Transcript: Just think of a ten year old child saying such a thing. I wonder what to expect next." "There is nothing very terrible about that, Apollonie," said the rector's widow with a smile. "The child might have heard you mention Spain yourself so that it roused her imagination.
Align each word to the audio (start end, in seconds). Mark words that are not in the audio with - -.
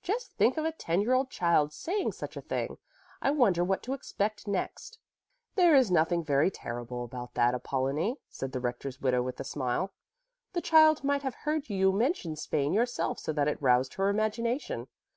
Just 0.00 0.34
think 0.34 0.56
of 0.56 0.64
a 0.64 0.70
ten 0.70 1.00
year 1.00 1.12
old 1.12 1.28
child 1.28 1.72
saying 1.72 2.12
such 2.12 2.36
a 2.36 2.40
thing. 2.40 2.78
I 3.20 3.32
wonder 3.32 3.64
what 3.64 3.82
to 3.82 3.94
expect 3.94 4.46
next." 4.46 5.00
"There 5.56 5.74
is 5.74 5.90
nothing 5.90 6.22
very 6.22 6.52
terrible 6.52 7.02
about 7.02 7.34
that, 7.34 7.52
Apollonie," 7.52 8.20
said 8.28 8.52
the 8.52 8.60
rector's 8.60 9.00
widow 9.00 9.24
with 9.24 9.40
a 9.40 9.44
smile. 9.44 9.92
"The 10.52 10.62
child 10.62 11.02
might 11.02 11.22
have 11.22 11.34
heard 11.34 11.68
you 11.68 11.90
mention 11.92 12.36
Spain 12.36 12.72
yourself 12.72 13.18
so 13.18 13.32
that 13.32 13.48
it 13.48 13.60
roused 13.60 13.94
her 13.94 14.08
imagination. 14.08 14.86